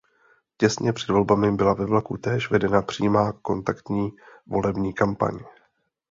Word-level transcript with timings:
Těsně 0.57 0.93
před 0.93 1.07
volbami 1.13 1.51
byla 1.51 1.73
ve 1.73 1.85
vlaku 1.85 2.17
též 2.17 2.49
vedena 2.51 2.81
přímá 2.81 3.31
kontaktní 3.31 4.09
volební 4.47 4.93
kampaň. 4.93 5.39